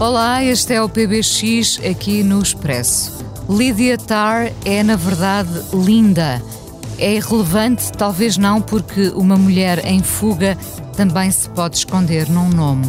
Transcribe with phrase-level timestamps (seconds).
[0.00, 3.12] Olá, este é o PBX aqui no Expresso.
[3.48, 6.40] Lydia Tarr é, na verdade, linda.
[6.98, 10.56] É irrelevante, talvez não, porque uma mulher em fuga
[10.96, 12.86] também se pode esconder num nome.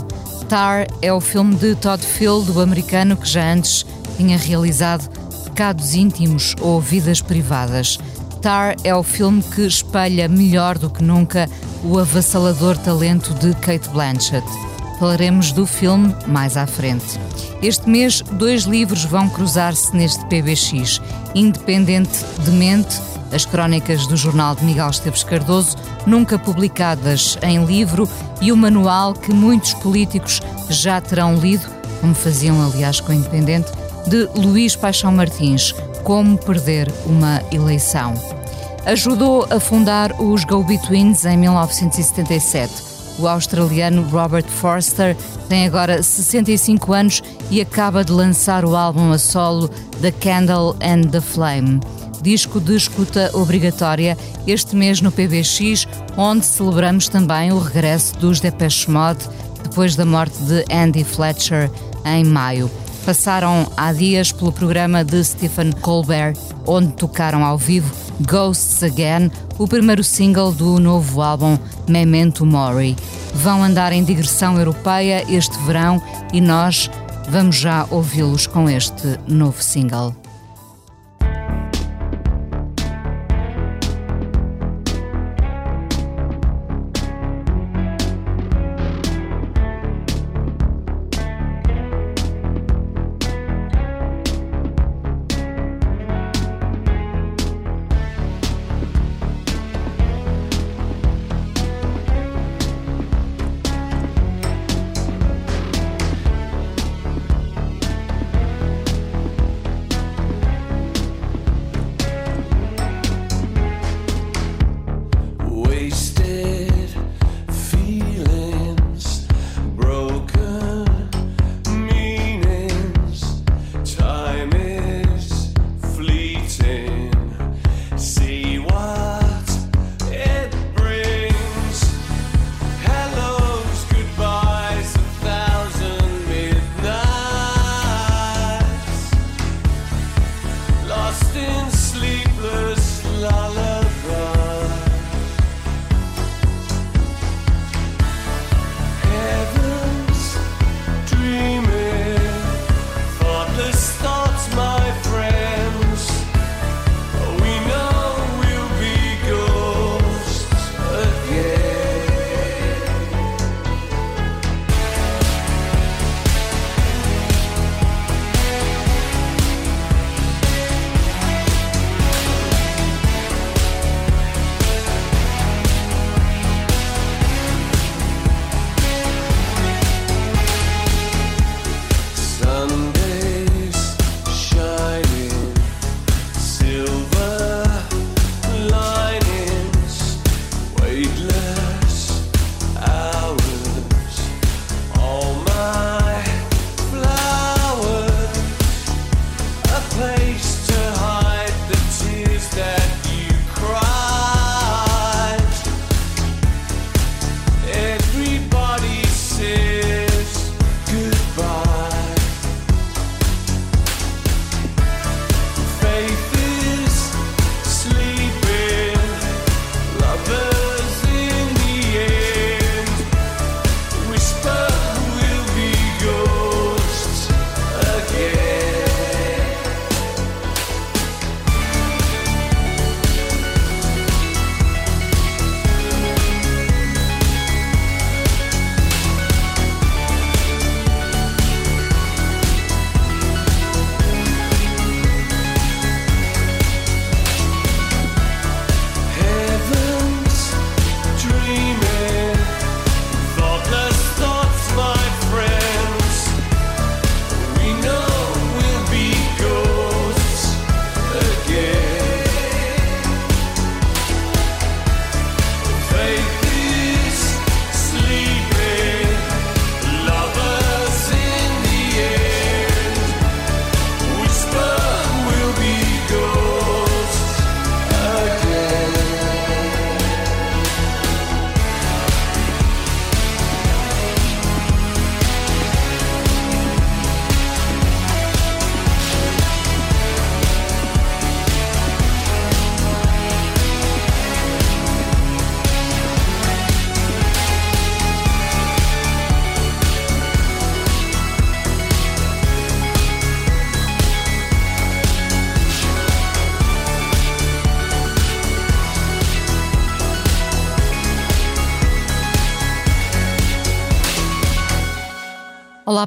[0.48, 5.10] Tar é o filme de Todd Field, o americano que já antes tinha realizado
[5.46, 7.98] Pecados Íntimos ou Vidas Privadas.
[8.40, 11.50] Tar é o filme que espelha melhor do que nunca
[11.84, 14.69] o avassalador talento de Kate Blanchett.
[15.00, 17.18] Falaremos do filme mais à frente.
[17.62, 21.02] Este mês, dois livros vão cruzar-se neste PBX.
[21.34, 23.00] Independentemente,
[23.32, 28.10] as crónicas do jornal de Miguel Esteves Cardoso, nunca publicadas em livro,
[28.42, 31.66] e o manual que muitos políticos já terão lido,
[32.02, 33.72] como faziam aliás com o Independente,
[34.06, 38.14] de Luís Paixão Martins, Como Perder uma Eleição.
[38.86, 42.89] Ajudou a fundar os Go-Betweens em 1977
[43.20, 45.16] o australiano Robert Forster
[45.48, 49.68] tem agora 65 anos e acaba de lançar o álbum a solo
[50.02, 51.80] The Candle and the Flame.
[52.22, 54.18] Disco de escuta obrigatória
[54.48, 59.28] este mês no PBX, onde celebramos também o regresso dos Depeche Mode
[59.64, 61.70] depois da morte de Andy Fletcher
[62.06, 62.70] em maio.
[63.06, 69.68] Passaram há dias pelo programa de Stephen Colbert, onde tocaram ao vivo Ghosts Again, o
[69.68, 72.96] primeiro single do novo álbum Memento Mori.
[73.36, 76.02] Vão andar em digressão europeia este verão
[76.34, 76.90] e nós
[77.30, 80.19] vamos já ouvi-los com este novo single.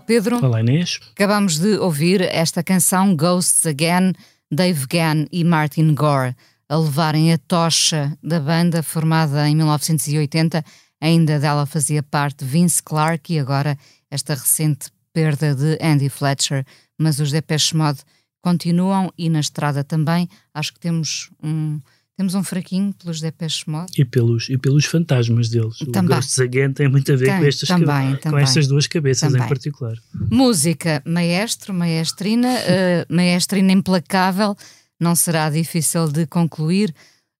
[0.07, 0.45] Pedro.
[0.45, 1.01] Olá, Inês.
[1.13, 4.13] Acabamos de ouvir esta canção Ghosts Again,
[4.51, 6.35] Dave Gann e Martin Gore,
[6.69, 10.65] a levarem a tocha da banda formada em 1980.
[11.01, 13.77] Ainda dela fazia parte Vince Clarke e agora
[14.11, 16.65] esta recente perda de Andy Fletcher.
[16.99, 18.01] Mas os Depeche Mode
[18.43, 20.29] continuam e na estrada também.
[20.53, 21.81] Acho que temos um
[22.17, 23.93] temos um fraquinho pelos Depeche Mode.
[23.99, 25.79] E pelos, e pelos fantasmas deles.
[25.93, 26.12] Também.
[26.12, 28.43] O Ghosts Again tem muito a ver Tem, com, estas, também, com também.
[28.44, 29.47] estas duas cabeças Também.
[29.47, 29.97] em particular.
[30.31, 34.55] Música, maestro, maestrina, uh, maestrina implacável,
[35.00, 36.94] não será difícil de concluir.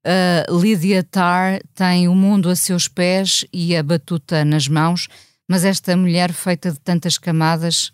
[0.04, 5.06] Uh, Lydia Tarr tem o mundo a seus pés e a batuta nas mãos,
[5.48, 7.92] mas esta mulher feita de tantas camadas, se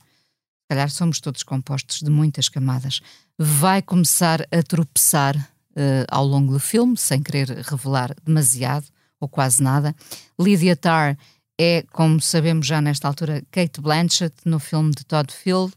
[0.71, 3.01] calhar somos todos compostos de muitas camadas,
[3.39, 5.37] vai começar a tropeçar
[5.79, 8.87] uh, ao longo do filme, sem querer revelar demasiado
[9.21, 9.95] ou quase nada.
[10.39, 11.17] Lydia Tarr
[11.61, 15.73] é, como sabemos já nesta altura, Kate Blanchett no filme de Todd Field.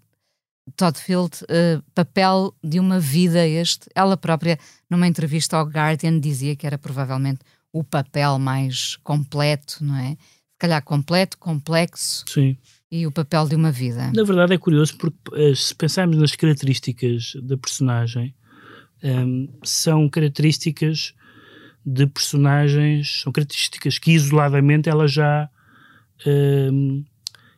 [0.77, 3.89] Todd Field, uh, papel de uma vida este.
[3.95, 7.39] Ela própria, numa entrevista ao Guardian, dizia que era provavelmente
[7.73, 10.11] o papel mais completo, não é?
[10.11, 12.55] Se calhar completo, complexo Sim.
[12.91, 14.11] e o papel de uma vida.
[14.13, 18.35] Na verdade é curioso porque eh, se pensarmos nas características da personagem,
[19.03, 21.13] ehm, são características
[21.85, 25.49] de personagens, são características que isoladamente ela já
[26.25, 27.03] ehm,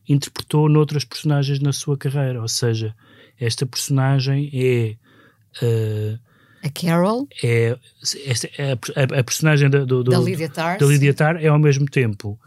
[0.08, 2.42] interpretou noutras personagens na sua carreira.
[2.42, 2.96] Ou seja,
[3.40, 4.96] esta personagem é.
[5.62, 6.18] eh,
[6.64, 7.78] A Carol, é,
[8.58, 10.78] é a, a- a personagem da, do, do- da Lydia Tarr.
[10.80, 12.40] da Lydia Tarr é ao mesmo tempo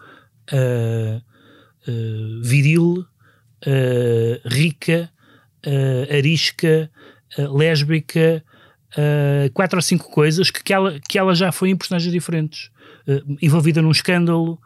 [0.52, 1.20] ah,
[1.86, 3.04] ah, viril,
[4.44, 5.10] rica,
[6.10, 6.90] arisca,
[7.36, 8.42] lésbica,
[8.96, 12.70] ah, quatro ou cinco coisas que, que, ela, que ela já foi em personagens diferentes.
[13.06, 14.58] Ah, envolvida num escândalo,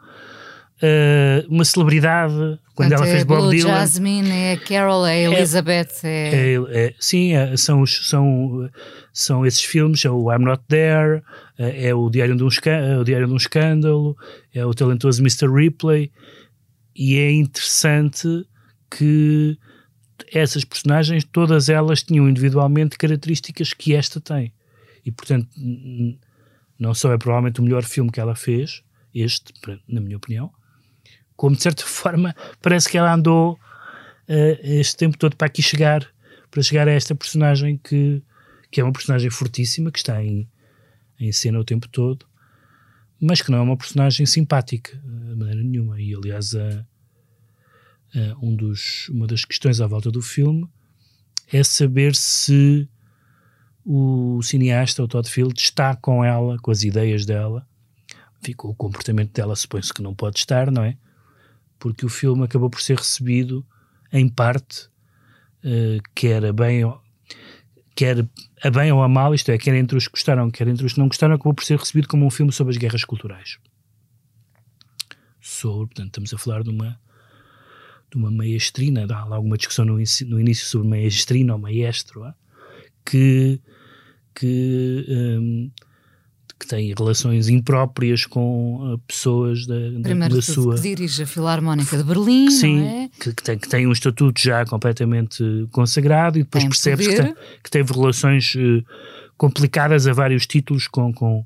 [0.81, 3.69] ah, uma celebridade, quando ela fez é Bob Blue Dylan.
[3.69, 6.29] Jasmine, é a Carol, é a Elizabeth, é...
[6.33, 8.69] É, é, sim, é, são, os, são,
[9.11, 11.21] são esses filmes, é o I'm Not There,
[11.57, 14.17] é, é o, Diário de um é o Diário de um Escândalo,
[14.53, 15.47] é o talentoso Mr.
[15.47, 16.11] Ripley,
[16.95, 18.27] e é interessante
[18.89, 19.57] que
[20.31, 24.53] essas personagens, todas elas tinham individualmente características que esta tem.
[25.05, 25.47] E, portanto,
[26.77, 28.83] não só é provavelmente o melhor filme que ela fez,
[29.13, 29.53] este,
[29.87, 30.51] na minha opinião,
[31.35, 33.59] como de certa forma parece que ela andou
[34.27, 36.07] eh, este tempo todo para aqui chegar,
[36.49, 38.21] para chegar a esta personagem que,
[38.69, 40.47] que é uma personagem fortíssima, que está em,
[41.19, 42.25] em cena o tempo todo,
[43.19, 45.99] mas que não é uma personagem simpática eh, de maneira nenhuma.
[45.99, 46.85] E aliás, a,
[48.15, 50.67] a um dos, uma das questões à volta do filme
[51.51, 52.87] é saber se
[53.85, 57.67] o cineasta, o Todd Field, está com ela, com as ideias dela,
[58.41, 60.97] enfim, com o comportamento dela, supõe-se que não pode estar, não é?
[61.79, 63.65] Porque o filme acabou por ser recebido
[64.11, 64.89] em parte,
[65.63, 66.83] eh, quer a bem,
[67.95, 68.27] quer
[68.63, 70.93] a bem ou a mal, isto é, quer entre os que gostaram, quer entre os
[70.93, 73.57] que não gostaram, acabou por ser recebido como um filme sobre as guerras culturais.
[75.39, 76.99] Sobre, portanto, estamos a falar de uma
[78.11, 82.23] de uma maestrina, há lá alguma discussão no, no início sobre maestrina ou maestro,
[83.05, 83.59] que,
[84.35, 85.71] que, hum,
[86.59, 91.25] que tem relações impróprias com ah, pessoas da, da, Primeiro da sua que dirige a
[91.25, 93.09] Filarmónica de Berlim, Sim, é?
[93.17, 97.35] que, que tem, que tem um estatuto já completamente consagrado e depois Tem percebe-se que,
[97.63, 98.83] que teve relações eh,
[99.37, 101.45] complicadas a vários títulos com, com,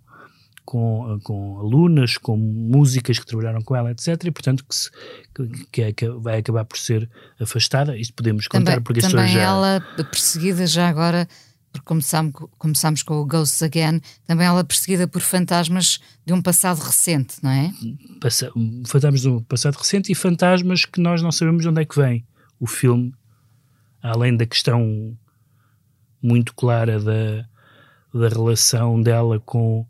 [0.65, 4.07] com, com alunas, com músicas que trabalharam com ela, etc.
[4.25, 4.89] E portanto que, se-
[5.33, 7.95] que- que é- que vai acabar por ser afastada.
[7.97, 9.41] Isto podemos contar Também, porque também pessoas já.
[9.41, 9.81] ela
[10.11, 11.27] perseguida já agora,
[11.71, 16.79] porque começámos, começámos com o Ghosts Again, também ela perseguida por fantasmas de um passado
[16.79, 17.71] recente, não é?
[18.21, 18.51] passa-
[18.87, 22.25] fantasmas do passado recente e fantasmas que nós não sabemos de onde é que vem.
[22.59, 23.13] O filme,
[24.01, 25.15] além da questão
[26.21, 27.45] muito clara da,
[28.13, 29.85] da relação dela com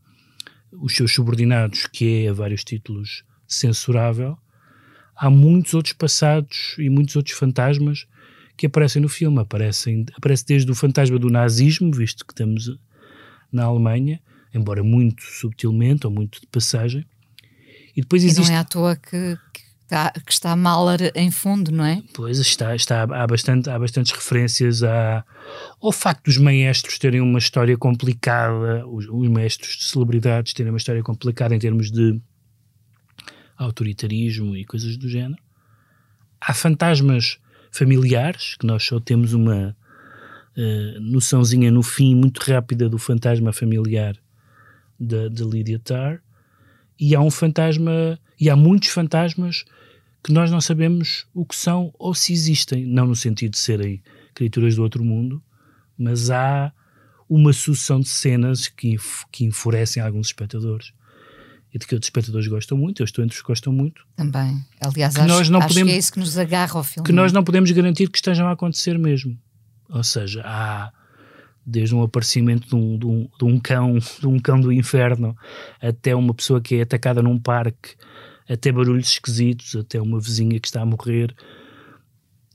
[0.82, 4.38] os seus subordinados, que é a vários títulos censurável,
[5.16, 8.08] há muitos outros passados e muitos outros fantasmas
[8.58, 9.40] que aparecem no filme.
[9.40, 12.78] Aparecem, aparece desde o fantasma do nazismo, visto que estamos
[13.52, 14.20] na Alemanha,
[14.54, 17.06] embora muito subtilmente ou muito de passagem.
[17.96, 18.50] E depois E existe.
[18.50, 22.04] não é à toa que, que está, que está Mahler em fundo, não é?
[22.14, 25.24] Pois está, está, há, bastante, há bastantes referências à,
[25.82, 30.78] ao facto dos maestros terem uma história complicada, os, os maestros de celebridades terem uma
[30.78, 32.20] história complicada em termos de
[33.58, 35.42] autoritarismo e coisas do género.
[36.42, 37.40] Há fantasmas
[37.72, 39.76] familiares, que nós só temos uma
[40.58, 44.16] eh, noçãozinha no fim muito rápida do fantasma familiar
[45.00, 46.22] da de Lydia Tarr.
[46.98, 49.66] E há um fantasma, e há muitos fantasmas
[50.24, 54.02] que nós não sabemos o que são ou se existem, não no sentido de serem
[54.34, 55.42] criaturas do outro mundo,
[55.98, 56.74] mas há
[57.30, 58.98] uma sucessão de cenas que,
[59.32, 60.94] que enfurecem alguns espectadores
[61.74, 64.06] e de que outros espectadores gostam muito, eu estou entre os que gostam muito.
[64.16, 64.64] Também.
[64.80, 67.06] Aliás, que acho, nós não acho podemos, que é isso que nos agarra ao filme.
[67.06, 69.38] Que nós não podemos garantir que estejam a acontecer mesmo.
[69.90, 70.92] Ou seja, há
[71.66, 75.36] desde um aparecimento de um, de um, de um cão, de um cão do inferno,
[75.82, 77.96] até uma pessoa que é atacada num parque,
[78.48, 81.36] até barulhos esquisitos, até uma vizinha que está a morrer.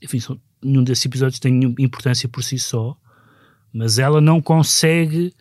[0.01, 2.97] Enfim, são, nenhum desses episódios tem importância por si só,
[3.73, 5.33] mas ela não consegue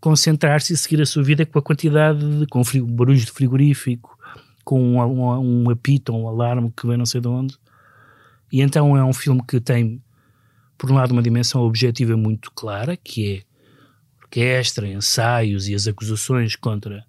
[0.00, 4.16] concentrar-se e seguir a sua vida com a quantidade de com barulhos de frigorífico,
[4.64, 7.56] com um, um, um apito, um alarme que vem não sei de onde.
[8.52, 10.02] E então é um filme que tem
[10.78, 13.42] por um lado, uma dimensão objetiva muito clara, que é
[14.22, 17.04] orquestra, ensaios e as acusações contra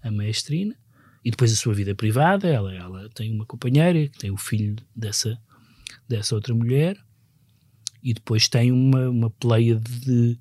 [0.00, 0.76] a maestrina,
[1.24, 2.48] e depois a sua vida privada.
[2.48, 5.38] Ela, ela tem uma companheira, tem o filho dessa,
[6.08, 6.96] dessa outra mulher,
[8.02, 10.38] e depois tem uma, uma pleia de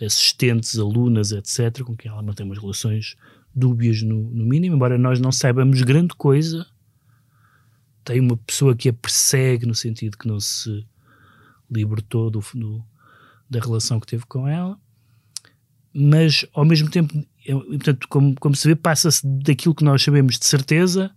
[0.00, 3.16] assistentes, alunas, etc., com quem ela mantém umas relações
[3.54, 6.66] dúbias no, no mínimo, embora nós não saibamos grande coisa.
[8.04, 10.84] Tem uma pessoa que a persegue no sentido que não se
[11.70, 12.84] libertou do, do,
[13.48, 14.78] da relação que teve com ela,
[15.94, 20.46] mas ao mesmo tempo, portanto, como, como se vê, passa-se daquilo que nós sabemos de
[20.46, 21.10] certeza,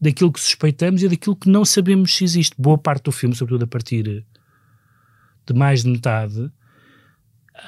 [0.00, 2.54] daquilo que suspeitamos e daquilo que não sabemos se existe.
[2.58, 4.24] Boa parte do filme, sobretudo a partir
[5.46, 6.50] de mais de metade,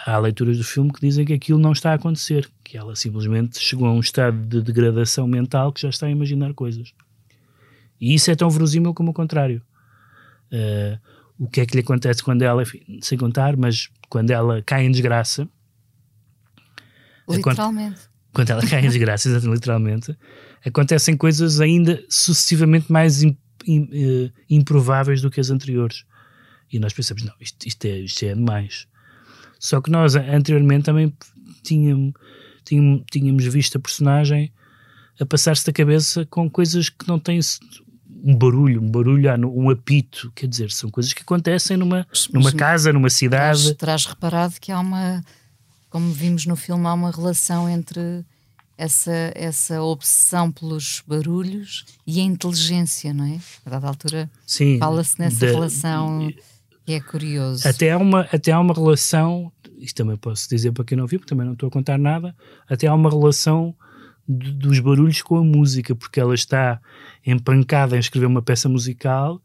[0.04, 3.58] há leituras do filme que dizem que aquilo não está a acontecer, que ela simplesmente
[3.58, 6.92] chegou a um estado de degradação mental que já está a imaginar coisas.
[8.00, 9.62] E isso é tão verosímil como o contrário.
[10.52, 10.98] Uh,
[11.38, 14.84] o que é que lhe acontece quando ela, enfim, sem contar, mas quando ela cai
[14.84, 15.48] em desgraça.
[17.28, 18.00] Literalmente.
[18.32, 20.16] Quando, ela cai em desgraça, literalmente,
[20.64, 23.36] acontecem coisas ainda sucessivamente mais imp,
[23.68, 26.04] uh, improváveis do que as anteriores.
[26.72, 28.86] E nós pensamos, não, isto, isto, é, isto é demais.
[29.58, 31.12] Só que nós anteriormente também
[31.62, 32.12] tínhamos,
[32.64, 34.52] tínhamos, tínhamos visto a personagem
[35.20, 37.40] a passar-se da cabeça com coisas que não têm
[38.22, 42.92] um barulho, um barulho, um apito, quer dizer, são coisas que acontecem numa, numa casa,
[42.92, 43.62] numa cidade.
[43.62, 45.22] Terás, terás reparado que há uma,
[45.90, 48.24] como vimos no filme, há uma relação entre
[48.76, 53.38] essa, essa obsessão pelos barulhos e a inteligência, não é?
[53.66, 54.30] A dada altura
[54.78, 56.30] fala-se nessa da, relação
[56.86, 57.68] que é curioso.
[57.68, 61.18] Até há, uma, até há uma relação, isto também posso dizer para quem não viu,
[61.18, 62.34] porque também não estou a contar nada,
[62.68, 63.74] até há uma relação
[64.26, 66.80] dos barulhos com a música, porque ela está
[67.26, 69.40] empancada em escrever uma peça musical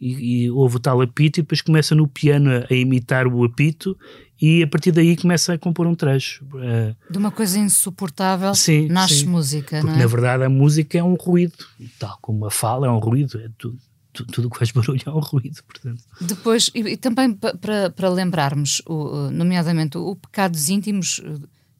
[0.00, 3.44] e, e ouve o tal apito e depois começa no piano a, a, imitar o
[3.44, 3.96] apito
[4.40, 6.44] e a partir daí começa a compor um trecho.
[6.46, 9.26] Uh, de uma coisa insuportável sim, nasce sim.
[9.26, 9.98] música, porque, é?
[9.98, 11.54] na verdade a música é um ruído,
[11.98, 13.78] tal como a fala é um ruído, é tudo.
[14.30, 16.00] Tudo que faz barulho é um ruído, portanto.
[16.20, 21.20] Depois, e, e também para, para lembrarmos, o, nomeadamente, o, o Pecados Íntimos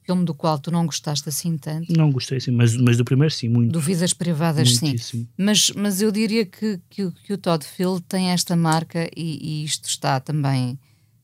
[0.05, 1.91] filme do qual tu não gostaste assim tanto.
[1.91, 3.71] Não gostei, sim, mas, mas do primeiro sim, muito.
[3.71, 5.23] Do Vidas Privadas, Muitíssimo.
[5.23, 5.29] sim.
[5.37, 9.65] Mas, mas eu diria que, que, que o Todd Field tem esta marca e, e
[9.65, 10.79] isto está também.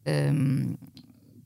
[0.06, 0.76] Um,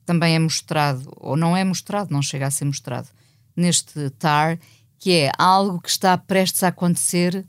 [0.06, 3.08] também é mostrado, ou não é mostrado, não chega a ser mostrado,
[3.56, 4.56] neste TAR,
[4.98, 7.44] que é algo que está prestes a acontecer.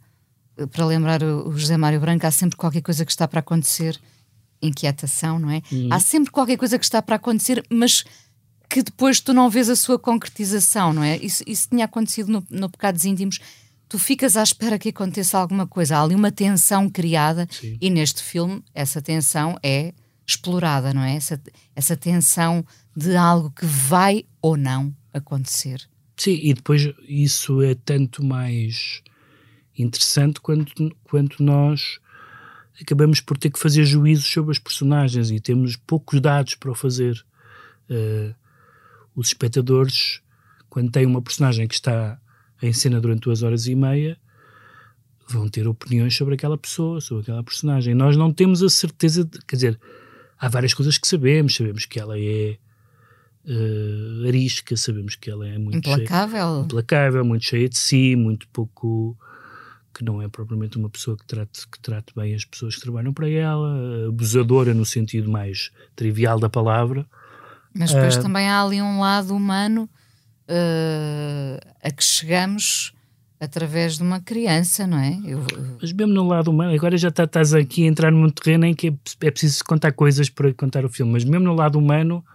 [0.71, 3.99] Para lembrar o José Mário Branco, há sempre qualquer coisa que está para acontecer.
[4.59, 5.61] Inquietação, não é?
[5.71, 5.89] Hum.
[5.91, 8.03] Há sempre qualquer coisa que está para acontecer, mas
[8.69, 11.17] que depois tu não vês a sua concretização, não é?
[11.17, 13.39] Isso, isso tinha acontecido no, no Pecados Íntimos.
[13.87, 15.97] Tu ficas à espera que aconteça alguma coisa.
[15.97, 17.77] Há ali uma tensão criada Sim.
[17.79, 19.93] e neste filme essa tensão é
[20.25, 21.15] explorada, não é?
[21.15, 21.41] Essa,
[21.73, 25.87] essa tensão de algo que vai ou não acontecer.
[26.17, 29.01] Sim, e depois isso é tanto mais
[29.77, 30.65] interessante quando,
[31.03, 31.99] quando nós
[32.81, 36.75] acabamos por ter que fazer juízos sobre as personagens e temos poucos dados para o
[36.75, 37.23] fazer.
[37.89, 38.35] Uh,
[39.17, 40.21] os espectadores,
[40.69, 42.19] quando têm uma personagem que está
[42.61, 44.17] em cena durante duas horas e meia,
[45.27, 47.95] vão ter opiniões sobre aquela pessoa, sobre aquela personagem.
[47.95, 49.79] Nós não temos a certeza, de, quer dizer,
[50.39, 51.55] há várias coisas que sabemos.
[51.55, 52.57] Sabemos que ela é
[53.45, 56.53] uh, arisca, sabemos que ela é muito implacável.
[56.53, 59.17] Cheia, implacável, muito cheia de si, muito pouco
[59.93, 63.11] que não é propriamente uma pessoa que trate, que trate bem as pessoas que trabalham
[63.11, 67.03] para ela, abusadora no sentido mais trivial da palavra.
[67.77, 69.89] Mas depois uh, também há ali um lado humano
[70.49, 72.93] uh, a que chegamos
[73.39, 75.19] através de uma criança, não é?
[75.23, 75.45] Eu,
[75.79, 78.73] mas mesmo no lado humano, agora já tá, estás aqui a entrar num terreno em
[78.73, 82.25] que é, é preciso contar coisas para contar o filme, mas mesmo no lado humano,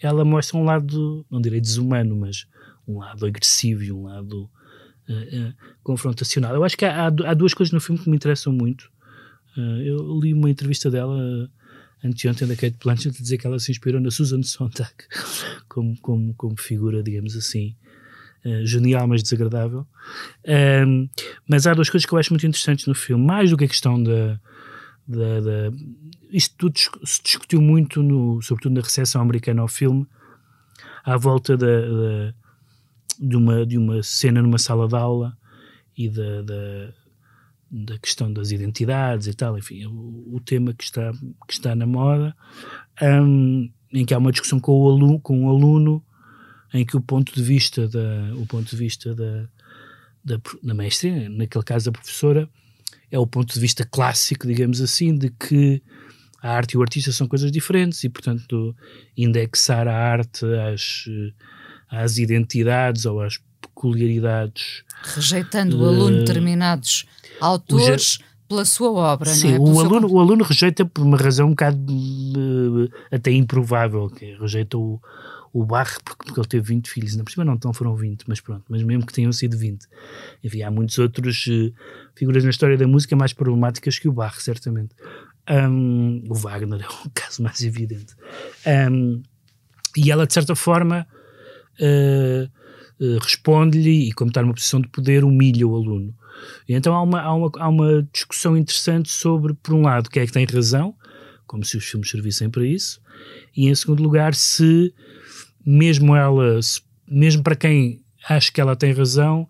[0.00, 2.46] ela mostra um lado, não direi desumano, mas
[2.86, 4.50] um lado agressivo e um lado
[5.08, 6.54] uh, confrontacional.
[6.54, 8.90] Eu acho que há, há, duas coisas no filme que me interessam muito.
[9.56, 11.48] eu li uma entrevista dela
[12.04, 14.92] anteontem da Kate Blanchett a dizer que ela se inspirou na Susan Sontag
[15.68, 17.76] como, como, como figura, digamos assim,
[18.44, 19.86] uh, genial, mas desagradável.
[20.86, 21.08] Um,
[21.48, 23.68] mas há duas coisas que eu acho muito interessantes no filme, mais do que a
[23.68, 24.40] questão da.
[25.06, 25.72] da, da
[26.30, 30.06] isto tudo se discutiu muito, no, sobretudo na recepção americana ao filme,
[31.04, 32.34] à volta da, da,
[33.18, 35.36] de, uma, de uma cena numa sala de aula
[35.96, 36.94] e da, da
[37.72, 41.10] da questão das identidades e tal, enfim, o, o tema que está,
[41.48, 42.36] que está na moda,
[43.00, 46.04] um, em que há uma discussão com o aluno, com o aluno
[46.74, 49.48] em que o ponto de vista da, o ponto de vista da,
[50.22, 52.48] da, da mestre, naquele caso a professora,
[53.10, 55.82] é o ponto de vista clássico, digamos assim, de que
[56.42, 58.76] a arte e o artista são coisas diferentes e, portanto,
[59.16, 61.04] indexar a arte às,
[61.88, 63.38] às identidades ou às
[63.68, 64.84] peculiaridades.
[65.02, 67.06] Rejeitando o aluno determinados
[67.40, 69.70] autores pela sua obra, Sim, não é?
[69.70, 74.76] o aluno, o aluno rejeita por uma razão um bocado uh, até improvável, que rejeita
[74.76, 75.00] o,
[75.52, 78.40] o Barre porque, porque ele teve 20 filhos, na cima não então foram 20, mas
[78.40, 79.86] pronto, mas mesmo que tenham sido 20.
[80.44, 81.72] Enfim, há muitos outros uh,
[82.14, 84.94] figuras na história da música mais problemáticas que o Barre, certamente.
[85.50, 88.14] Um, o Wagner é o caso mais evidente.
[88.90, 89.22] Um,
[89.96, 91.06] e ela, de certa forma,
[91.80, 92.61] uh,
[93.20, 96.14] responde-lhe e, como está numa posição de poder, humilha o aluno.
[96.68, 100.22] E então há uma, há, uma, há uma discussão interessante sobre, por um lado, quem
[100.22, 100.94] é que tem razão,
[101.46, 103.00] como se os filmes servissem para isso,
[103.56, 104.94] e em segundo lugar, se
[105.64, 109.48] mesmo ela, se, mesmo para quem acha que ela tem razão,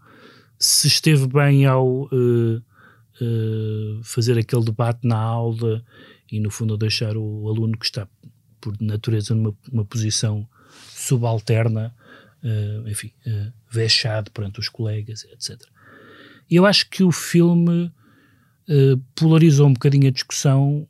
[0.58, 5.84] se esteve bem ao uh, uh, fazer aquele debate na aula
[6.30, 8.08] e, no fundo, deixar o aluno que está,
[8.60, 10.46] por natureza, numa posição
[10.94, 11.94] subalterna,
[12.42, 13.12] uh, enfim,
[13.70, 15.60] vexado perante os colegas, etc.
[16.50, 17.92] E eu acho que o filme
[18.68, 20.86] uh, polarizou um bocadinho a discussão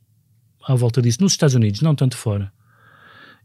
[0.67, 2.53] à volta disso, nos Estados Unidos, não tanto fora.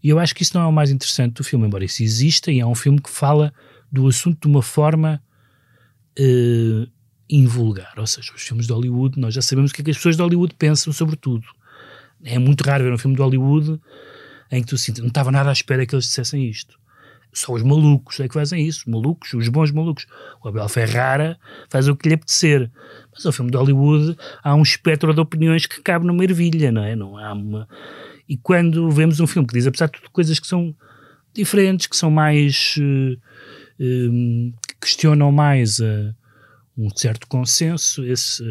[0.04, 2.52] E eu acho que isso não é o mais interessante do filme, embora isso exista,
[2.52, 3.54] e é um filme que fala
[3.92, 5.22] do assunto de uma forma
[6.20, 6.92] uh,
[7.30, 7.94] invulgar.
[7.98, 10.16] Ou seja, os filmes de Hollywood, nós já sabemos o que é que as pessoas
[10.16, 11.46] de Hollywood pensam sobre tudo.
[12.24, 13.80] É muito raro ver um filme de Hollywood
[14.52, 16.80] em que tu sintas, não estava nada à espera que eles dissessem isto.
[17.38, 20.08] Só os malucos é que fazem isso, malucos, os bons malucos.
[20.44, 21.38] O Abel Ferrara
[21.70, 22.72] faz o que lhe apetecer.
[23.14, 26.84] Mas ao filme de Hollywood há um espectro de opiniões que cabe numa ervilha, não
[26.84, 26.96] é?
[26.96, 27.70] Não há uma...
[28.28, 30.76] E quando vemos um filme que diz, apesar de tudo, coisas que são
[31.32, 32.76] diferentes, que são mais.
[32.78, 33.14] Uh,
[33.80, 36.14] uh, que questionam mais uh,
[36.76, 38.44] um certo consenso, esse,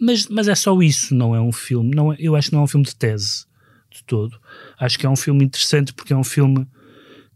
[0.00, 1.94] mas, mas é só isso, não é um filme.
[1.94, 3.46] Não é, eu acho que não é um filme de tese
[3.90, 4.38] de todo.
[4.78, 6.66] Acho que é um filme interessante porque é um filme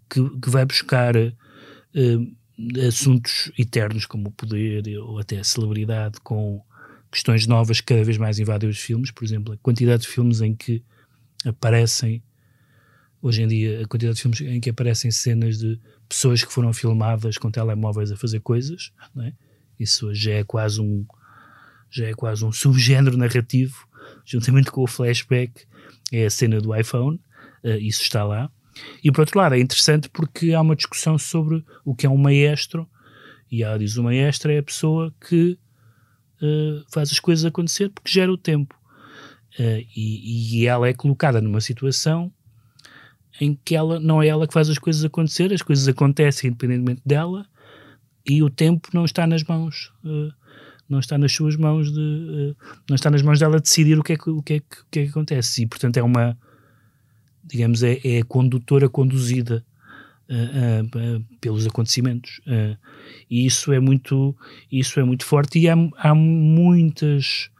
[0.08, 6.62] que, que vai buscar uh, assuntos eternos como o poder ou até a celebridade com
[7.10, 10.40] questões novas que cada vez mais invadem os filmes, por exemplo, a quantidade de filmes
[10.40, 10.82] em que
[11.44, 12.22] aparecem
[13.22, 16.72] hoje em dia, a quantidade de filmes em que aparecem cenas de pessoas que foram
[16.72, 19.32] filmadas com telemóveis a fazer coisas, é?
[19.78, 21.04] isso já é quase um
[21.90, 23.86] já é quase um subgénero narrativo,
[24.24, 25.64] juntamente com o flashback,
[26.12, 27.18] é a cena do iPhone,
[27.64, 28.50] uh, isso está lá.
[29.02, 32.16] E por outro lado, é interessante porque há uma discussão sobre o que é um
[32.16, 32.88] maestro,
[33.50, 35.58] e ela diz: o maestro é a pessoa que
[36.42, 38.74] uh, faz as coisas acontecer porque gera o tempo.
[39.58, 42.30] Uh, e, e, ela é colocada numa situação
[43.40, 47.02] em que ela não é ela que faz as coisas acontecer, as coisas acontecem independentemente
[47.04, 47.46] dela,
[48.24, 49.92] e o tempo não está nas mãos.
[50.04, 50.32] Uh,
[50.88, 52.54] não está nas suas mãos de
[52.88, 54.86] não está nas mãos dela decidir o que é que, o que, é que, o
[54.88, 56.38] que, é que acontece e portanto é uma
[57.46, 59.64] digamos, é, é a condutora conduzida
[60.28, 62.40] uh, uh, pelos acontecimentos.
[63.30, 64.36] E isso é muito,
[64.70, 67.50] isso é muito forte e há, há muitas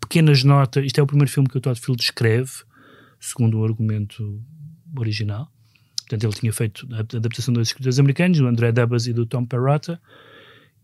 [0.00, 0.84] pequenas notas.
[0.84, 2.50] Isto é o primeiro filme que o Todd Field escreve,
[3.20, 4.40] segundo o argumento
[4.96, 5.50] original.
[6.00, 9.46] Portanto, ele tinha feito a adaptação dos escritores americanos, do André Dubas e do Tom
[9.46, 10.00] Perrotta,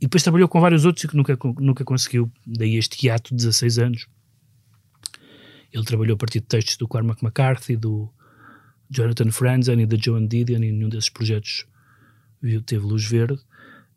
[0.00, 2.30] e depois trabalhou com vários outros que nunca, nunca conseguiu.
[2.46, 4.06] Daí este hiato de 16 anos.
[5.72, 8.10] Ele trabalhou a partir de textos do Cormac McCarthy, do
[8.90, 11.66] Jonathan Franzen e da Joan Didion, e nenhum desses projetos
[12.40, 13.40] viu, teve luz verde.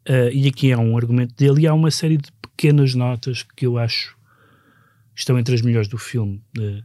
[0.07, 3.65] Uh, e aqui há um argumento dele e há uma série de pequenas notas que
[3.65, 4.17] eu acho
[5.15, 6.43] estão entre as melhores do filme.
[6.57, 6.83] Uh,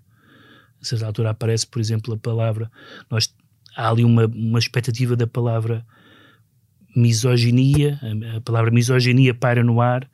[0.81, 2.71] a certa altura aparece, por exemplo, a palavra.
[3.11, 3.35] Nós,
[3.75, 5.85] há ali uma, uma expectativa da palavra
[6.95, 10.09] misoginia, a, a palavra misoginia paira no ar,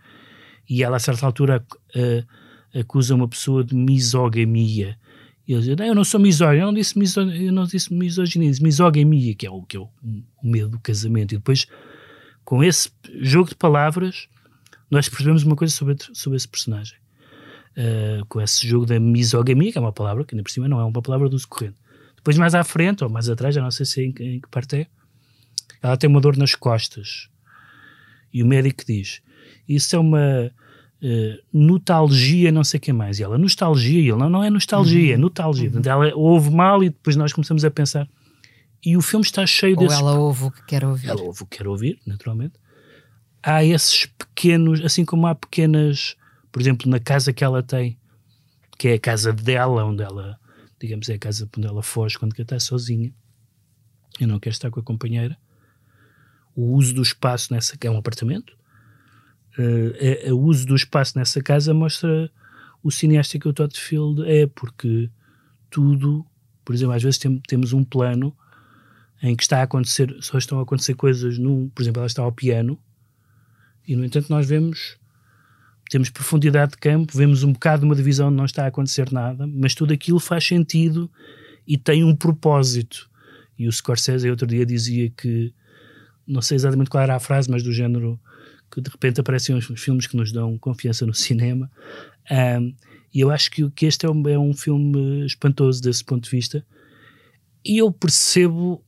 [0.68, 1.64] e ela, a certa altura,
[1.96, 2.26] uh,
[2.74, 4.98] acusa uma pessoa de misogamia.
[5.46, 8.50] E ele diz, eu não sou misógino, eu não disse, misoginia, eu não disse misoginia,
[8.50, 9.88] disse misogamia, que é, o, que é o,
[10.42, 11.34] o medo do casamento.
[11.34, 11.66] E depois
[12.44, 14.28] com esse jogo de palavras,
[14.90, 16.98] nós percebemos uma coisa sobre, sobre esse personagem.
[17.72, 20.78] Uh, com esse jogo da misogamia, que é uma palavra que ainda por cima não
[20.78, 21.76] é uma palavra do corrente.
[22.16, 24.48] Depois, mais à frente, ou mais atrás, já não sei se é em, em que
[24.48, 24.86] parte é,
[25.82, 27.28] ela tem uma dor nas costas.
[28.32, 29.22] E o médico diz:
[29.66, 30.52] Isso é uma
[31.02, 33.18] uh, nostalgia, não sei o que mais.
[33.18, 35.14] E ela, nostalgia, e ele, não, não é nostalgia, é uhum.
[35.14, 35.70] é nostalgia.
[35.70, 35.82] Uhum.
[35.84, 38.08] Ela ouve mal e depois nós começamos a pensar.
[38.84, 39.98] E o filme está cheio Ou desses.
[39.98, 41.08] ela ouve o que quer ouvir.
[41.08, 42.54] Ela ouve o que quer ouvir, naturalmente.
[43.42, 46.16] Há esses pequenos, assim como há pequenas
[46.52, 47.98] por exemplo, na casa que ela tem,
[48.78, 50.38] que é a casa dela, onde ela,
[50.78, 53.12] digamos, é a casa onde ela foge quando estar sozinha
[54.20, 55.36] e não quer estar com a companheira.
[56.54, 58.54] O uso do espaço nessa é um apartamento.
[59.58, 62.30] Uh, uso do espaço nessa casa mostra
[62.82, 65.10] o cineasta que o Todd Field é, porque
[65.68, 66.24] tudo,
[66.64, 68.34] por exemplo, às vezes tem, temos um plano
[69.22, 72.22] em que está a acontecer, só estão a acontecer coisas num, por exemplo, ela está
[72.22, 72.78] ao piano
[73.86, 74.96] e no entanto nós vemos
[75.90, 79.12] temos profundidade de campo, vemos um bocado de uma divisão onde não está a acontecer
[79.12, 81.10] nada, mas tudo aquilo faz sentido
[81.66, 83.10] e tem um propósito.
[83.58, 85.52] E o Scorsese outro dia dizia que,
[86.26, 88.18] não sei exatamente qual era a frase, mas do género
[88.72, 91.70] que de repente aparecem uns filmes que nos dão confiança no cinema.
[92.30, 92.74] Um,
[93.14, 96.30] e eu acho que, que este é um, é um filme espantoso desse ponto de
[96.30, 96.64] vista.
[97.64, 98.82] E eu percebo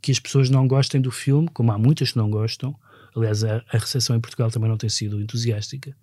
[0.00, 2.74] que as pessoas não gostem do filme, como há muitas que não gostam.
[3.16, 5.96] Aliás, a, a recepção em Portugal também não tem sido entusiástica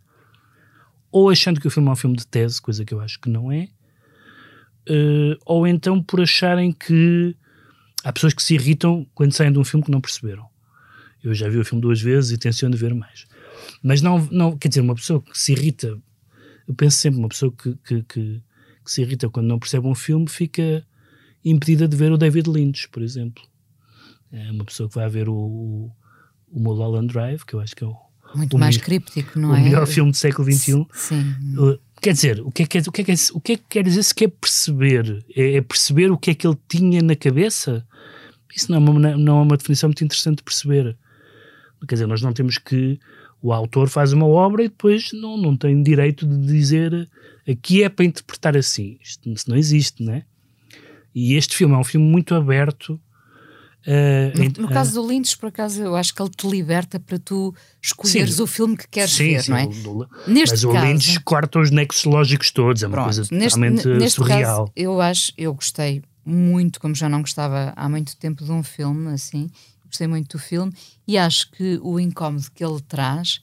[1.12, 3.30] ou achando que o filme é um filme de tese, coisa que eu acho que
[3.30, 3.68] não é,
[4.90, 7.36] uh, ou então por acharem que
[8.04, 10.50] há pessoas que se irritam quando saem de um filme que não perceberam.
[11.24, 13.28] Eu já vi o filme duas vezes e tenciono ver mais.
[13.84, 15.98] Mas não, não quer dizer, uma pessoa que se irrita,
[16.68, 18.44] eu penso sempre, uma pessoa que, que, que,
[18.84, 20.86] que se irrita quando não percebe um filme fica
[21.44, 23.44] impedida de ver o David Lynch, por exemplo.
[24.32, 25.92] É uma pessoa que vai ver o, o,
[26.50, 27.96] o Mulholland Drive, que eu acho que é o
[28.36, 29.60] muito mais melhor, críptico, não o é?
[29.60, 30.86] O melhor filme do século XXI.
[30.94, 31.36] Sim.
[32.02, 33.84] Quer dizer, o que é que, o que, é que, o que, é que quer
[33.84, 35.24] dizer se quer perceber?
[35.36, 37.86] É, é, perceber o que é que ele tinha na cabeça?
[38.56, 40.98] Isso não é, uma, não é uma definição muito interessante de perceber.
[41.88, 43.00] Quer dizer, nós não temos que.
[43.42, 47.10] O autor faz uma obra e depois não, não tem direito de dizer
[47.50, 49.00] aqui é para interpretar assim.
[49.02, 50.24] Isto, não existe, não é?
[51.14, 53.00] E este filme é um filme muito aberto
[53.82, 57.00] Uh, no, no uh, caso do Lynch, por acaso, eu acho que ele te liberta
[57.00, 59.66] para tu escolheres sim, o filme que queres sim, ver, sim, não é?
[59.66, 63.26] O, neste mas caso, o Lynch corta os nexos lógicos todos, é uma pronto, coisa
[63.26, 64.66] totalmente neste surreal.
[64.66, 68.62] Caso, eu acho, eu gostei muito, como já não gostava há muito tempo de um
[68.62, 69.50] filme assim,
[69.92, 70.74] gostei muito do filme
[71.08, 73.42] e acho que o incómodo que ele traz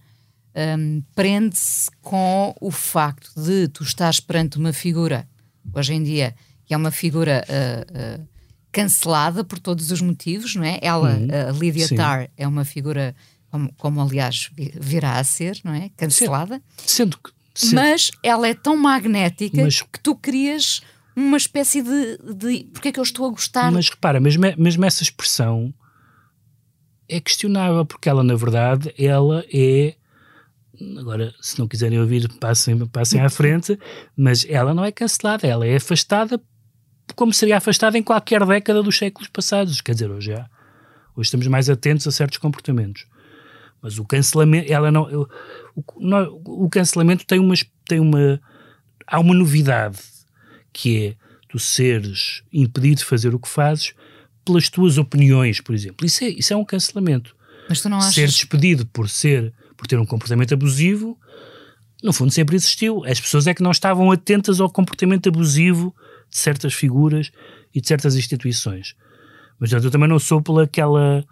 [0.79, 5.29] um, prende-se com o facto de tu estás perante uma figura,
[5.73, 6.35] hoje em dia,
[6.67, 7.45] que é uma figura.
[7.49, 8.39] Uh, uh,
[8.71, 10.79] cancelada por todos os motivos, não é?
[10.83, 11.29] Ela, uhum.
[11.49, 11.97] a Lydia Sim.
[11.97, 13.15] Tarr, é uma figura,
[13.51, 15.91] como, como, aliás virá a ser, não é?
[15.97, 16.63] Cancelada.
[16.85, 17.31] Sendo que.
[17.55, 17.75] Sendo...
[17.75, 19.83] Mas ela é tão magnética mas...
[19.83, 20.81] que tu crias
[21.17, 22.65] uma espécie de, de.
[22.73, 23.73] Porque é que eu estou a gostar?
[23.73, 25.75] Mas repara, mesmo, mesmo essa expressão
[27.09, 29.95] é questionável, porque ela, na verdade, ela é.
[30.99, 33.77] Agora, se não quiserem ouvir, passem, passem à frente,
[34.17, 36.41] mas ela não é cancelada, ela é afastada
[37.17, 39.81] como seria afastada em qualquer década dos séculos passados.
[39.81, 40.49] Quer dizer, hoje, há,
[41.17, 43.07] hoje estamos mais atentos a certos comportamentos.
[43.83, 45.29] Mas o cancelamento, ela não,
[45.75, 47.55] o, o cancelamento tem uma,
[47.87, 48.41] tem uma,
[49.07, 49.99] há uma novidade
[50.73, 51.15] que é
[51.49, 53.95] tu seres impedido de fazer o que fazes
[54.49, 56.07] pelas tuas opiniões, por exemplo.
[56.07, 57.37] Isso é, isso é um cancelamento.
[57.69, 58.15] Mas tu não achas...
[58.15, 61.19] Ser despedido por ser, por ter um comportamento abusivo,
[62.03, 63.05] no fundo sempre existiu.
[63.05, 65.95] As pessoas é que não estavam atentas ao comportamento abusivo
[66.31, 67.31] de certas figuras
[67.75, 68.95] e de certas instituições.
[69.59, 71.23] Mas eu também não sou pelaquela,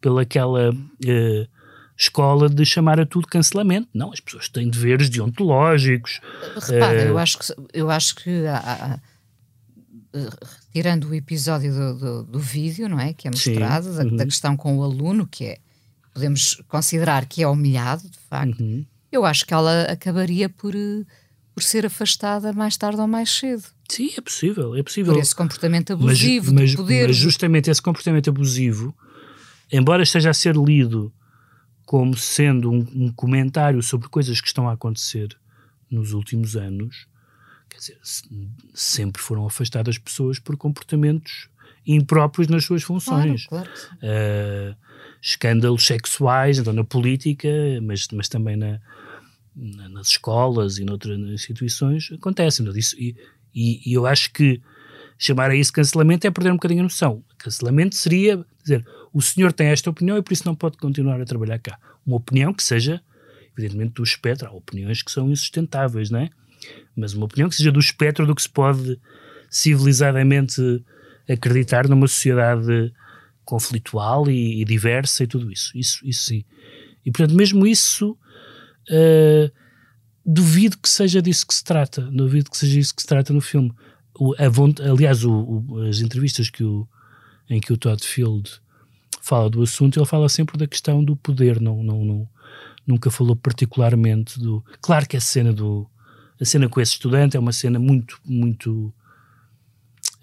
[0.00, 1.48] pelaquela uh,
[1.96, 3.88] escola de chamar a tudo cancelamento.
[3.94, 6.20] Não, as pessoas têm deveres deontológicos.
[6.60, 8.98] Repara, uh, eu acho que, eu acho que há,
[10.68, 13.12] retirando o episódio do, do, do, vídeo, não é?
[13.12, 14.16] Que é mostrado, da, uhum.
[14.16, 15.58] da, questão com o aluno, que é,
[16.12, 18.84] podemos considerar que é humilhado, de facto, uhum.
[19.10, 20.74] eu acho que ela acabaria por,
[21.54, 23.64] por ser afastada mais tarde ou mais cedo.
[23.88, 25.14] Sim, é possível, é possível.
[25.14, 27.08] Por esse comportamento abusivo mas, mas, poder.
[27.08, 28.94] Mas justamente esse comportamento abusivo,
[29.72, 31.12] embora esteja a ser lido
[31.86, 35.34] como sendo um, um, comentário sobre coisas que estão a acontecer
[35.90, 37.06] nos últimos anos,
[37.68, 37.98] quer dizer,
[38.74, 41.48] sempre foram afastadas pessoas por comportamentos
[41.86, 43.46] impróprios nas suas funções.
[43.46, 44.72] Claro, claro.
[44.72, 44.76] Uh,
[45.22, 47.48] escândalos sexuais, então na política,
[47.82, 48.80] mas, mas também na,
[49.56, 52.68] na, nas escolas e noutras instituições acontecem.
[52.76, 53.16] Isso, e,
[53.54, 54.60] e, e, eu acho que
[55.18, 57.24] chamar a isso cancelamento é perder um bocadinho a noção.
[57.38, 61.24] Cancelamento seria dizer o senhor tem esta opinião e por isso não pode continuar a
[61.24, 61.78] trabalhar cá.
[62.06, 63.00] Uma opinião que seja,
[63.56, 64.46] evidentemente, do espectro.
[64.46, 66.30] Há opiniões que são insustentáveis, não é?
[66.96, 68.98] Mas uma opinião que seja do espectro do que se pode
[69.50, 70.60] civilizadamente
[71.28, 72.92] acreditar numa sociedade
[73.44, 75.76] conflitual e, e diversa e tudo isso.
[75.76, 76.44] Isso, isso sim.
[77.04, 78.12] E portanto, mesmo isso,
[78.90, 79.50] uh,
[80.24, 82.02] duvido que seja disso que se trata.
[82.02, 83.72] Duvido que seja isso que se trata no filme.
[84.14, 86.86] O, a, aliás, o, o, as entrevistas que o,
[87.48, 88.50] em que o Todd Field
[89.22, 92.28] fala do assunto, ele fala sempre da questão do poder, não, não, não,
[92.86, 94.64] nunca falou particularmente do.
[94.80, 95.88] Claro que a cena do.
[96.40, 98.92] A cena com esse estudante é uma cena muito, muito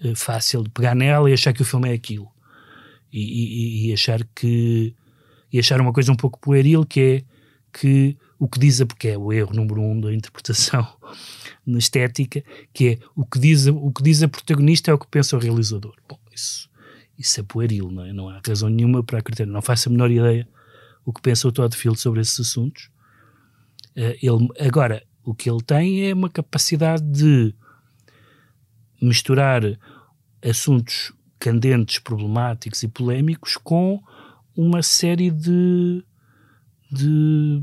[0.02, 2.28] uh, fácil de pegar nela e achar que o filme é aquilo.
[3.12, 4.94] E, e, e achar que.
[5.52, 7.24] E achar uma coisa um pouco pueril que é
[7.72, 10.86] que o que diz a, porque é o erro número um da interpretação
[11.64, 14.98] na estética, que é o que diz a, o que diz a protagonista é o
[14.98, 15.94] que pensa o realizador.
[16.08, 16.68] Bom, isso,
[17.18, 18.12] isso é pueril, não é?
[18.12, 19.46] Não há razão nenhuma para acreditar.
[19.46, 20.48] Não faço a menor ideia
[21.04, 22.90] o que pensa o Todd Field sobre esses assuntos.
[23.96, 27.52] Uh, ele, agora, o que ele tem é uma capacidade de
[29.02, 29.60] misturar
[30.42, 34.00] assuntos candentes, problemáticos e polémicos com
[34.56, 36.02] uma série de,
[36.92, 37.60] de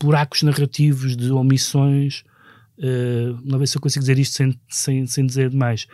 [0.00, 2.22] buracos narrativos, de omissões.
[2.78, 5.88] Uh, não sei se eu consigo dizer isto sem, sem, sem dizer demais.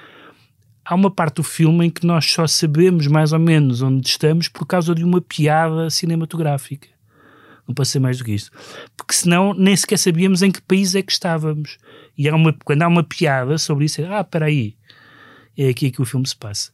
[0.85, 4.49] Há uma parte do filme em que nós só sabemos mais ou menos onde estamos
[4.49, 6.98] por causa de uma piada cinematográfica.
[7.69, 8.51] Não pode ser mais do que isto.
[8.97, 11.77] Porque senão nem sequer sabíamos em que país é que estávamos.
[12.17, 14.75] E há uma, quando há uma piada sobre isso, é, ah, espera aí,
[15.57, 16.73] é aqui que o filme se passa.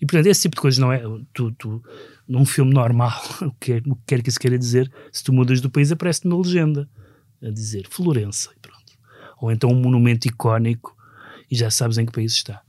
[0.00, 1.02] E portanto, esse tipo de coisas não é.
[1.34, 1.84] Tu, tu,
[2.26, 5.32] num filme normal, o que, é, o que quer que isso queira dizer, se tu
[5.32, 6.88] mudas do país, aparece uma legenda
[7.42, 8.80] a dizer Florença, e pronto.
[9.40, 10.96] Ou então um monumento icónico
[11.50, 12.62] e já sabes em que país está.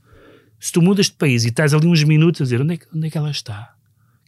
[0.60, 3.06] Se tu mudas de país e estás ali uns minutos a dizer onde é, onde
[3.06, 3.74] é que ela está,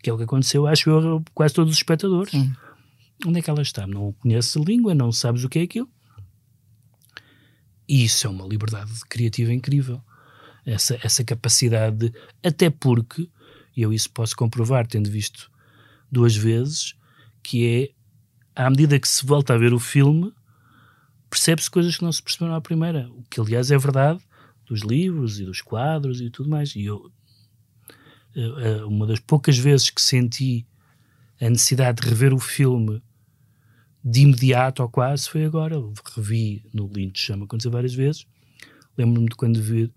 [0.03, 2.31] que é o que aconteceu, acho eu, quase todos os espectadores.
[2.31, 2.53] Sim.
[3.27, 3.87] Onde é que ela está?
[3.87, 5.89] Não conheces a língua, não sabes o que é aquilo.
[7.89, 10.03] E isso é uma liberdade criativa incrível.
[10.67, 13.29] Essa, essa capacidade de, até porque
[13.77, 15.51] e eu isso posso comprovar, tendo visto
[16.11, 16.95] duas vezes,
[17.43, 17.95] que
[18.57, 20.33] é, à medida que se volta a ver o filme,
[21.29, 24.21] percebe-se coisas que não se perceberam à primeira, o que aliás é verdade
[24.67, 26.75] dos livros e dos quadros e tudo mais.
[26.77, 27.11] E eu,
[28.37, 30.67] eh, eh, uma das poucas vezes que senti
[31.41, 33.03] a necessidade de rever o filme
[34.05, 35.77] de imediato ou quase foi agora.
[36.15, 38.27] Revi no já me aconteceu várias vezes.
[38.97, 39.91] Lembro-me de quando vi.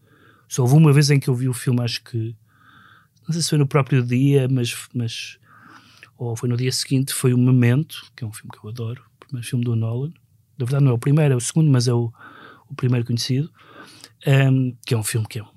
[0.48, 2.36] Só houve uma vez em que eu vi o filme, acho que
[3.28, 5.38] não sei se foi no próprio dia, mas, mas
[6.18, 9.04] ou foi no dia seguinte, foi o Memento, que é um filme que eu adoro,
[9.16, 10.14] o primeiro filme do Nolan.
[10.58, 12.12] Na verdade não é o primeiro, é o segundo, mas é o,
[12.70, 13.52] o primeiro conhecido,
[14.26, 15.48] um, que é um filme que é um,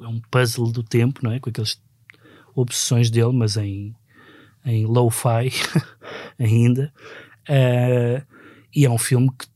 [0.00, 1.38] é um puzzle do tempo, não é?
[1.38, 1.80] Com aquelas
[2.54, 3.94] obsessões dele, mas em,
[4.64, 5.52] em low-fi
[6.38, 6.92] ainda.
[7.50, 8.24] Uh,
[8.74, 9.46] e é um filme que,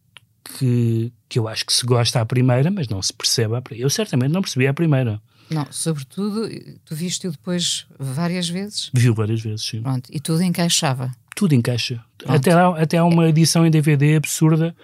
[0.59, 3.87] que, que, eu acho que se gosta à primeira, mas não se percebe à primeira.
[3.87, 5.23] Eu certamente não percebi à primeira.
[5.49, 6.49] Não, sobretudo,
[6.85, 8.91] tu viste-o depois várias vezes?
[8.93, 9.83] Viu várias vezes, sim.
[9.83, 11.13] Pronto, e tudo encaixava?
[11.37, 12.03] Tudo encaixa.
[12.27, 14.75] Até há, até há uma edição em DVD absurda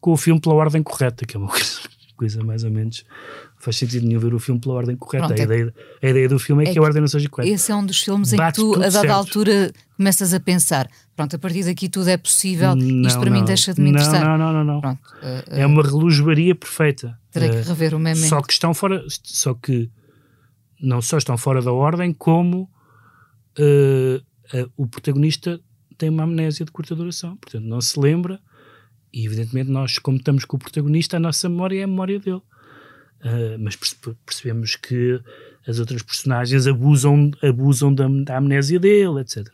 [0.00, 1.80] com o filme pela ordem correta, que é uma coisa,
[2.22, 3.04] coisa mais ou menos.
[3.58, 5.26] Faz sentido nenhum ver o filme pela ordem correta.
[5.26, 7.28] Pronto, a, é, ideia, a ideia do filme é, é que a ordem não seja
[7.28, 7.52] correta.
[7.52, 10.88] Esse é um dos filmes Bate em que tu, a dada altura, começas a pensar:
[11.16, 13.90] pronto, a partir daqui tudo é possível, não, isto para não, mim deixa de me
[13.90, 14.24] interessar.
[14.24, 14.80] Não, não, não, não.
[14.80, 17.18] Pronto, uh, é uma relojoaria perfeita.
[17.32, 18.20] Terei uh, que rever o meme.
[18.20, 19.04] Só que estão fora.
[19.24, 19.90] Só que
[20.80, 22.70] não só estão fora da ordem, como
[23.58, 25.60] uh, uh, o protagonista
[25.98, 28.40] tem uma amnésia de curta duração, portanto não se lembra,
[29.12, 32.42] e evidentemente nós, como estamos com o protagonista, a nossa memória é a memória dele.
[33.20, 33.76] Uh, mas
[34.26, 35.20] percebemos que
[35.66, 39.48] as outras personagens abusam, abusam da, da, amnésia dele, etc.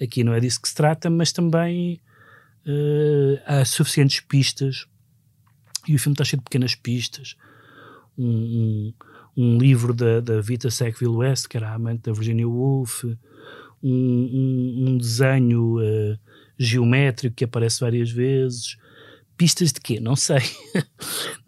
[0.00, 2.00] Aqui não é disso que se trata, mas também
[3.46, 4.86] há suficientes pistas,
[5.86, 7.36] e o filme está cheio de pequenas pistas.
[8.16, 8.94] um, um
[9.36, 13.04] um livro da, da Vita Sackville West, que era a amante da Virginia Woolf,
[13.84, 16.18] um, um, um desenho uh,
[16.58, 18.78] geométrico que aparece várias vezes.
[19.36, 20.00] Pistas de quê?
[20.00, 20.38] Não sei.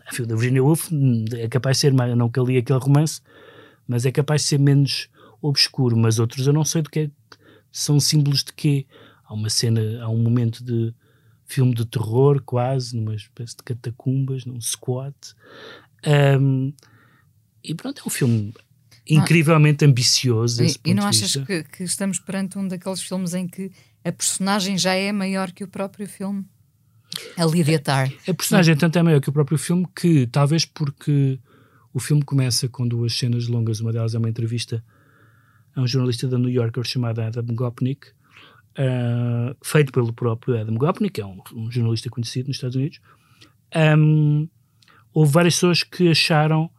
[0.07, 3.21] a da Virginia Woolf hum, é capaz de ser, não que ali aquele romance,
[3.89, 5.09] mas é capaz de ser menos
[5.41, 5.97] obscuro.
[5.97, 7.11] Mas outros eu não sei do que é,
[7.73, 8.87] são símbolos de quê.
[9.25, 10.95] Há uma cena, há um momento de
[11.47, 15.15] filme de terror, quase, numa espécie de catacumbas, num squat.
[16.07, 16.73] Um,
[17.63, 18.55] e pronto, é um filme
[19.09, 20.65] incrivelmente ambicioso.
[20.65, 23.71] E, e, não achas que, que, estamos perante um daqueles filmes em que
[24.05, 26.45] a personagem já é maior que o próprio filme?
[27.37, 28.13] A Lydia Tarr.
[28.27, 28.81] A, a personagem não.
[28.81, 31.39] tanto é maior que o próprio filme que, talvez porque
[31.93, 34.85] o filme começa com duas cenas longas, uma delas é uma entrevista
[35.75, 41.15] a um jornalista da New Yorker chamado Adam Gopnik, uh, feito pelo próprio Adam Gopnik,
[41.15, 43.01] que é um, um jornalista conhecido nos Estados Unidos.
[43.99, 44.49] Um,
[45.13, 46.71] houve várias pessoas que acharam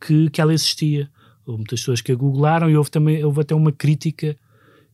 [0.00, 1.10] que, que ela existia.
[1.50, 4.36] Houve muitas pessoas que a googlaram e houve, também, houve até uma crítica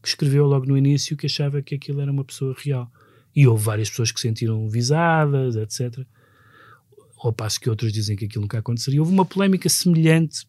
[0.00, 2.90] que escreveu logo no início que achava que aquilo era uma pessoa real.
[3.34, 6.06] E houve várias pessoas que se sentiram visadas, etc.
[7.18, 9.00] Ao passo que outros dizem que aquilo nunca aconteceria.
[9.00, 10.46] Houve uma polémica semelhante.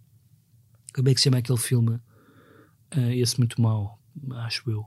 [0.94, 1.96] Como é que se chama aquele filme?
[2.96, 4.00] Uh, esse muito mau,
[4.32, 4.86] acho eu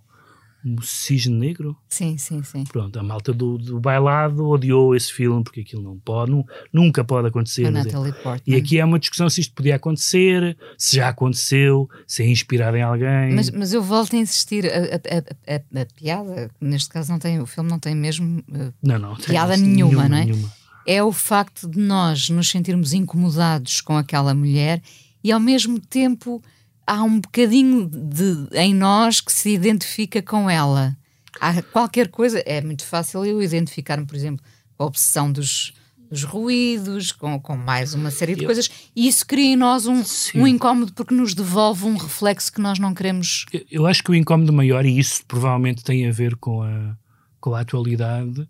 [0.65, 1.77] um cisne negro.
[1.89, 2.65] Sim, sim, sim.
[2.65, 7.05] Pronto, a malta do, do bailado odiou esse filme porque aquilo não pode, não, nunca
[7.05, 7.67] pode acontecer.
[7.67, 8.43] A Natalie Portman.
[8.47, 12.77] E aqui é uma discussão se isto podia acontecer, se já aconteceu, se é inspirado
[12.77, 13.35] em alguém.
[13.35, 17.41] Mas, mas eu volto a insistir, a, a, a, a, piada, neste caso não tem,
[17.41, 20.25] o filme não tem mesmo uh, não, não, piada nenhuma, nenhuma, não é?
[20.25, 20.53] Nenhuma.
[20.87, 24.83] É o facto de nós nos sentirmos incomodados com aquela mulher
[25.23, 26.43] e ao mesmo tempo
[26.89, 30.97] há um bocadinho de, em nós que se identifica com ela.
[31.39, 35.75] Há qualquer coisa, é muito fácil eu identificar-me, por exemplo, com a obsessão dos,
[36.11, 39.87] dos ruídos, com, com mais uma série de eu, coisas, e isso cria em nós
[39.87, 40.03] um,
[40.35, 43.45] um incómodo porque nos devolve um reflexo que nós não queremos.
[43.53, 46.97] Eu, eu, acho que o incómodo maior, e isso provavelmente tem a ver com a,
[47.39, 48.49] com a atualidade,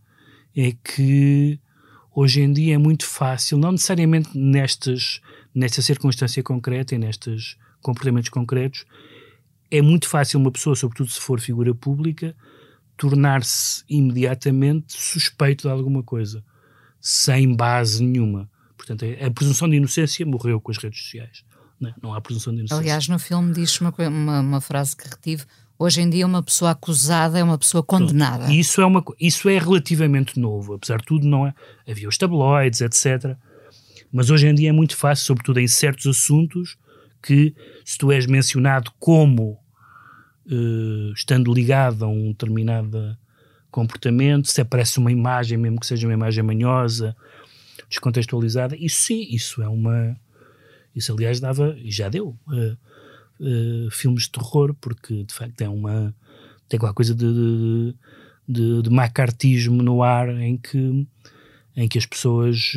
[0.57, 1.59] é que
[2.14, 5.20] hoje em dia é muito fácil, não necessariamente nestas,
[5.53, 8.85] nesta circunstância concreta e nestas comportamentos concretos,
[9.71, 12.35] é muito fácil uma pessoa, sobretudo se for figura pública,
[12.97, 16.45] tornar-se imediatamente suspeito de alguma coisa,
[17.01, 18.51] sem base nenhuma.
[18.77, 21.45] Portanto, a presunção de inocência morreu com as redes sociais.
[21.81, 21.95] Não, é?
[22.03, 22.81] não há presunção de inocência.
[22.81, 25.45] Aliás, no filme diz uma, uma, uma, frase que retive:
[25.79, 28.53] hoje em dia, uma pessoa acusada é uma pessoa condenada.
[28.53, 31.55] Isso é, uma, isso é relativamente novo, apesar de tudo, não é?
[31.88, 33.37] Havia os tabloides, etc.
[34.12, 36.77] Mas hoje em dia é muito fácil, sobretudo em certos assuntos,
[37.22, 37.54] que
[37.85, 39.59] se tu és mencionado como
[40.46, 43.16] uh, estando ligado a um determinado
[43.70, 47.14] comportamento, se aparece uma imagem, mesmo que seja uma imagem manhosa,
[47.88, 50.16] descontextualizada, isso sim, isso é uma.
[50.94, 52.78] Isso, aliás, dava, e já deu, uh,
[53.40, 56.14] uh, filmes de terror, porque de facto é uma.
[56.68, 57.94] tem qualquer coisa de,
[58.48, 61.07] de, de macartismo no ar em que,
[61.76, 62.72] em que as pessoas.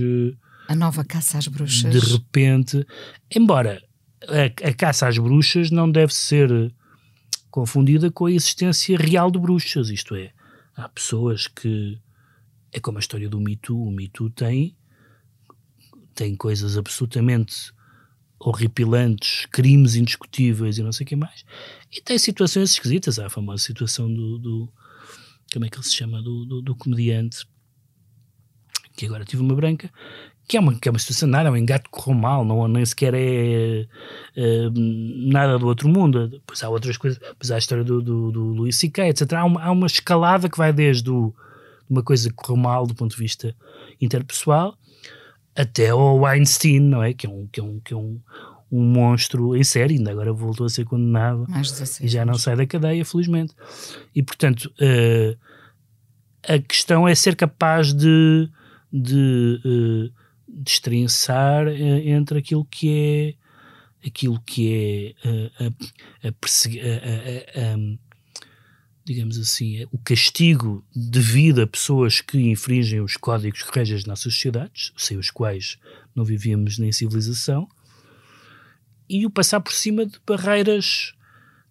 [0.67, 1.91] A nova caça às bruxas.
[1.91, 2.86] De repente,
[3.34, 3.82] embora
[4.28, 6.74] a, a, caça às bruxas não deve ser
[7.50, 10.32] confundida com a existência real de bruxas, isto é,
[10.76, 12.00] há pessoas que
[12.72, 14.76] é como a história do Me Too, o Me Too tem
[16.14, 17.74] tem coisas absolutamente
[18.38, 21.46] horripilantes, crimes indiscutíveis e não sei o que mais,
[21.92, 24.74] e tem situações esquisitas, há a famosa situação do, do
[25.54, 27.46] como é que ele se chama, do, do, do comediante
[28.96, 29.92] que agora tive uma branca,
[30.52, 32.68] que é uma, que é uma situação nada, é um engate que correu mal, não,
[32.68, 33.88] nem sequer é,
[34.36, 36.28] é, nada do outro mundo.
[36.28, 39.32] Depois há outras coisas, depois há a história do, do, do Luís C.K., etc.
[39.32, 41.34] Há uma, há uma escalada que vai desde o,
[41.90, 43.56] uma coisa que correu mal do ponto de vista
[44.02, 44.78] interpessoal
[45.56, 47.14] até ao Weinstein, não é?
[47.14, 48.20] Que é um, que é um, que é um,
[48.70, 51.48] um monstro em série, ainda agora voltou a ser condenado
[52.02, 53.54] e já não sai da cadeia, felizmente.
[54.13, 55.38] E portanto, uh,
[56.46, 58.50] a questão é ser capaz de,
[58.92, 60.21] de uh,
[60.54, 65.73] destrinçar uh, entre aquilo que é aquilo que é uh,
[66.23, 67.97] a, a, a, a,
[69.04, 74.33] digamos assim, o castigo devido a pessoas que infringem os códigos que regem as nossas
[74.33, 75.77] sociedades, sem os quais
[76.15, 77.67] não vivíamos nem civilização,
[79.10, 81.13] e o passar por cima de barreiras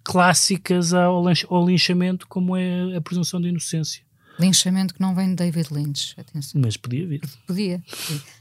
[0.05, 1.25] clássicas ao
[1.67, 4.03] linchamento, como é a presunção de inocência.
[4.41, 6.61] Linchamento que não vem de David Lynch, atenção.
[6.61, 7.21] Mas podia vir.
[7.47, 7.83] Podia.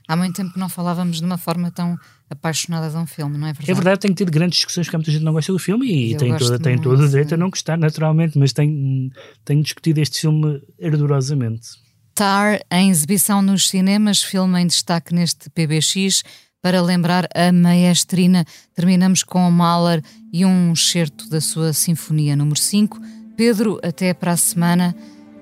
[0.07, 1.97] Há muito tempo que não falávamos de uma forma tão
[2.29, 3.71] apaixonada de um filme, não é verdade?
[3.71, 6.35] É verdade, tenho tido grandes discussões porque muita gente não gosta do filme e tem,
[6.37, 9.11] toda, tem todo o direito a não gostar, naturalmente, mas tenho,
[9.43, 11.69] tenho discutido este filme ardorosamente.
[12.13, 16.23] Tar, em exibição nos cinemas, filme em destaque neste PBX.
[16.61, 18.45] Para lembrar a maestrina,
[18.75, 22.99] terminamos com o Mahler e um excerto da sua Sinfonia número 5.
[23.37, 24.93] Pedro, até para a semana.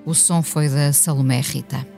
[0.08, 1.97] O som foi da Salomé Rita.